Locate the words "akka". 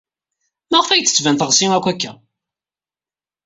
1.91-2.11